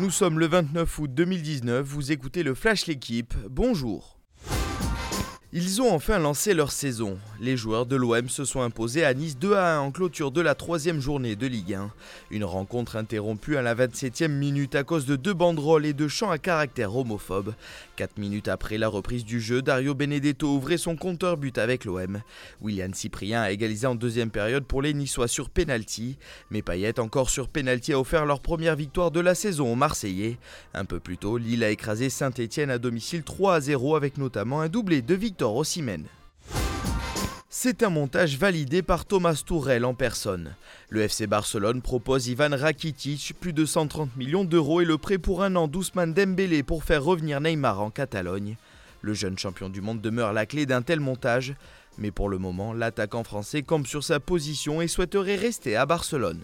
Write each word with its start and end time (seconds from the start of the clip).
Nous 0.00 0.10
sommes 0.10 0.38
le 0.38 0.46
29 0.46 0.98
août 0.98 1.10
2019, 1.12 1.86
vous 1.86 2.10
écoutez 2.10 2.42
le 2.42 2.54
Flash 2.54 2.86
L'équipe, 2.86 3.34
bonjour. 3.50 4.19
Ils 5.52 5.82
ont 5.82 5.92
enfin 5.92 6.20
lancé 6.20 6.54
leur 6.54 6.70
saison. 6.70 7.18
Les 7.40 7.56
joueurs 7.56 7.84
de 7.84 7.96
l'OM 7.96 8.28
se 8.28 8.44
sont 8.44 8.60
imposés 8.60 9.04
à 9.04 9.14
Nice 9.14 9.36
2 9.36 9.54
à 9.54 9.78
1 9.78 9.80
en 9.80 9.90
clôture 9.90 10.30
de 10.30 10.40
la 10.40 10.54
troisième 10.54 11.00
journée 11.00 11.34
de 11.34 11.48
Ligue 11.48 11.74
1. 11.74 11.90
Une 12.30 12.44
rencontre 12.44 12.94
interrompue 12.94 13.56
à 13.56 13.62
la 13.62 13.74
27e 13.74 14.28
minute 14.28 14.76
à 14.76 14.84
cause 14.84 15.06
de 15.06 15.16
deux 15.16 15.34
banderoles 15.34 15.86
et 15.86 15.92
de 15.92 16.06
chants 16.06 16.30
à 16.30 16.38
caractère 16.38 16.94
homophobe. 16.94 17.54
Quatre 17.96 18.18
minutes 18.18 18.46
après 18.46 18.78
la 18.78 18.86
reprise 18.86 19.24
du 19.24 19.40
jeu, 19.40 19.60
Dario 19.60 19.92
Benedetto 19.92 20.54
ouvrait 20.54 20.78
son 20.78 20.94
compteur 20.94 21.36
but 21.36 21.58
avec 21.58 21.84
l'OM. 21.84 22.22
William 22.60 22.94
Cyprien 22.94 23.42
a 23.42 23.50
égalisé 23.50 23.88
en 23.88 23.96
deuxième 23.96 24.30
période 24.30 24.64
pour 24.64 24.82
les 24.82 24.94
Niçois 24.94 25.26
sur 25.26 25.50
penalty, 25.50 26.16
mais 26.52 26.62
Payet 26.62 27.00
encore 27.00 27.28
sur 27.28 27.48
penalty 27.48 27.92
a 27.92 27.98
offert 27.98 28.24
leur 28.24 28.40
première 28.40 28.76
victoire 28.76 29.10
de 29.10 29.18
la 29.18 29.34
saison 29.34 29.72
aux 29.72 29.76
Marseillais. 29.76 30.38
Un 30.74 30.84
peu 30.84 31.00
plus 31.00 31.18
tôt, 31.18 31.38
Lille 31.38 31.64
a 31.64 31.70
écrasé 31.70 32.08
Saint-Étienne 32.08 32.70
à 32.70 32.78
domicile 32.78 33.24
3 33.24 33.54
à 33.56 33.60
0 33.60 33.96
avec 33.96 34.16
notamment 34.16 34.60
un 34.60 34.68
doublé 34.68 35.02
de 35.02 35.14
victoire 35.16 35.39
c'est 37.48 37.82
un 37.82 37.90
montage 37.90 38.36
validé 38.36 38.82
par 38.82 39.04
Thomas 39.04 39.42
Tourel 39.44 39.84
en 39.84 39.94
personne. 39.94 40.54
Le 40.88 41.02
FC 41.02 41.26
Barcelone 41.26 41.82
propose 41.82 42.28
Ivan 42.28 42.50
Rakitic, 42.56 43.34
plus 43.40 43.52
de 43.52 43.64
130 43.64 44.16
millions 44.16 44.44
d'euros 44.44 44.80
et 44.80 44.84
le 44.84 44.98
prêt 44.98 45.18
pour 45.18 45.42
un 45.42 45.56
an 45.56 45.66
d'Ousmane 45.66 46.12
Dembélé 46.12 46.62
pour 46.62 46.84
faire 46.84 47.02
revenir 47.02 47.40
Neymar 47.40 47.80
en 47.80 47.90
Catalogne. 47.90 48.56
Le 49.00 49.14
jeune 49.14 49.38
champion 49.38 49.68
du 49.68 49.80
monde 49.80 50.00
demeure 50.00 50.32
la 50.32 50.46
clé 50.46 50.66
d'un 50.66 50.82
tel 50.82 51.00
montage, 51.00 51.54
mais 51.98 52.10
pour 52.10 52.28
le 52.28 52.38
moment, 52.38 52.72
l'attaquant 52.72 53.24
français 53.24 53.62
campe 53.62 53.86
sur 53.86 54.04
sa 54.04 54.20
position 54.20 54.82
et 54.82 54.88
souhaiterait 54.88 55.36
rester 55.36 55.74
à 55.74 55.86
Barcelone. 55.86 56.42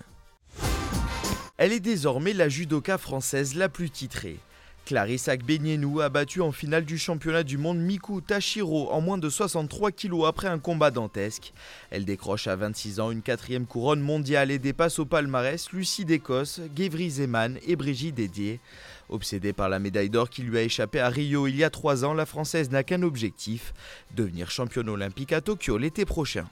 Elle 1.59 1.73
est 1.73 1.81
désormais 1.81 2.33
la 2.33 2.49
judoka 2.49 2.99
française 2.99 3.55
la 3.55 3.69
plus 3.69 3.91
titrée. 3.91 4.39
Clarisse 4.87 5.27
Agbenienou 5.27 6.01
a 6.01 6.09
battu 6.09 6.41
en 6.41 6.53
finale 6.53 6.85
du 6.85 6.97
championnat 6.97 7.43
du 7.43 7.59
monde 7.59 7.79
Miku 7.79 8.21
Tashiro 8.21 8.89
en 8.93 9.01
moins 9.01 9.19
de 9.19 9.29
63 9.29 9.91
kg 9.91 10.27
après 10.29 10.47
un 10.47 10.61
combat 10.61 10.93
dantesque. 10.93 11.53
Elle 11.91 12.05
décroche 12.05 12.47
à 12.47 12.55
26 12.55 13.01
ans 13.01 13.11
une 13.11 13.21
quatrième 13.21 13.67
couronne 13.67 14.01
mondiale 14.01 14.53
et 14.53 14.61
dépasse 14.61 15.01
au 15.01 15.05
palmarès 15.05 15.73
Lucie 15.73 16.05
d'Écosse, 16.05 16.61
Gevry 16.77 17.11
Zeman 17.11 17.59
et 17.67 17.75
Brigitte 17.75 18.15
Dédier. 18.15 18.61
Obsédée 19.09 19.53
par 19.53 19.69
la 19.69 19.81
médaille 19.81 20.09
d'or 20.09 20.31
qui 20.31 20.43
lui 20.43 20.57
a 20.57 20.63
échappé 20.63 21.01
à 21.01 21.09
Rio 21.09 21.49
il 21.49 21.57
y 21.57 21.65
a 21.65 21.71
trois 21.71 22.05
ans, 22.05 22.15
la 22.15 22.25
Française 22.25 22.71
n'a 22.71 22.85
qu'un 22.85 23.03
objectif, 23.03 23.75
devenir 24.15 24.53
championne 24.53 24.89
olympique 24.89 25.33
à 25.33 25.41
Tokyo 25.41 25.79
l'été 25.79 26.05
prochain. 26.05 26.47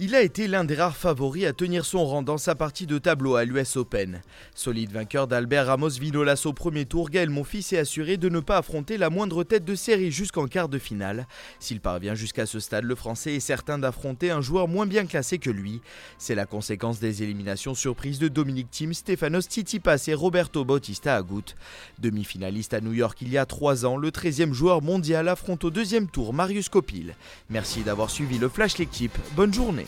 Il 0.00 0.14
a 0.14 0.22
été 0.22 0.46
l'un 0.46 0.62
des 0.62 0.76
rares 0.76 0.96
favoris 0.96 1.44
à 1.44 1.52
tenir 1.52 1.84
son 1.84 2.06
rang 2.06 2.22
dans 2.22 2.38
sa 2.38 2.54
partie 2.54 2.86
de 2.86 2.98
tableau 2.98 3.34
à 3.34 3.44
l'US 3.44 3.74
Open. 3.74 4.22
Solide 4.54 4.92
vainqueur 4.92 5.26
d'Albert 5.26 5.66
Ramos 5.66 5.88
Vinolas 5.88 6.40
au 6.44 6.52
premier 6.52 6.84
tour, 6.84 7.10
Gaël 7.10 7.30
Monfils 7.30 7.72
est 7.72 7.78
assuré 7.78 8.16
de 8.16 8.28
ne 8.28 8.38
pas 8.38 8.58
affronter 8.58 8.96
la 8.96 9.10
moindre 9.10 9.42
tête 9.42 9.64
de 9.64 9.74
série 9.74 10.12
jusqu'en 10.12 10.46
quart 10.46 10.68
de 10.68 10.78
finale. 10.78 11.26
S'il 11.58 11.80
parvient 11.80 12.14
jusqu'à 12.14 12.46
ce 12.46 12.60
stade, 12.60 12.84
le 12.84 12.94
Français 12.94 13.34
est 13.34 13.40
certain 13.40 13.76
d'affronter 13.76 14.30
un 14.30 14.40
joueur 14.40 14.68
moins 14.68 14.86
bien 14.86 15.04
classé 15.04 15.38
que 15.38 15.50
lui. 15.50 15.80
C'est 16.16 16.36
la 16.36 16.46
conséquence 16.46 17.00
des 17.00 17.24
éliminations 17.24 17.74
surprises 17.74 18.20
de 18.20 18.28
Dominique 18.28 18.70
Thiem, 18.70 18.94
Stefanos 18.94 19.46
Tsitsipas 19.46 20.04
et 20.06 20.14
Roberto 20.14 20.64
Bautista 20.64 21.16
Agut. 21.16 21.56
Demi-finaliste 21.98 22.72
à 22.72 22.80
New 22.80 22.92
York 22.92 23.18
il 23.20 23.30
y 23.30 23.38
a 23.38 23.46
trois 23.46 23.84
ans, 23.84 23.96
le 23.96 24.12
13e 24.12 24.52
joueur 24.52 24.80
mondial 24.80 25.26
affronte 25.26 25.64
au 25.64 25.70
deuxième 25.70 26.06
tour 26.06 26.32
Marius 26.32 26.68
Copil. 26.68 27.16
Merci 27.50 27.82
d'avoir 27.82 28.10
suivi 28.10 28.38
le 28.38 28.48
Flash 28.48 28.78
l'équipe. 28.78 29.18
Bonne 29.34 29.52
journée. 29.52 29.87